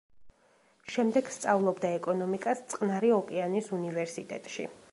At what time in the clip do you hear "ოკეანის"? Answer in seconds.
3.19-3.69